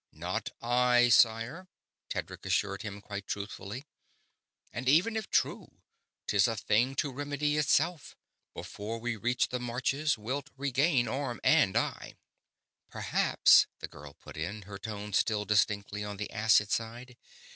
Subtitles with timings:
[0.11, 1.67] "Not I, sire!"
[2.09, 3.85] Tedric assured him, quite truthfully.
[4.73, 5.83] "And even if true,
[6.25, 8.15] 'tis a thing to remedy itself.
[8.55, 12.15] Before we reach the Marches wilt regain arm and eye."
[12.89, 17.15] "Perhaps," the girl put in, her tone still distinctly on the acid side.